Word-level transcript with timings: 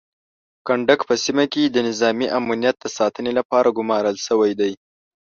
کنډک 0.67 0.99
په 1.09 1.15
سیمه 1.23 1.45
کې 1.53 1.63
د 1.69 1.77
نظامي 1.87 2.27
امنیت 2.39 2.75
د 2.81 2.85
ساتنې 2.97 3.31
لپاره 3.39 3.75
ګمارل 3.77 4.15
شوی 4.27 4.51
دی. 4.59 4.73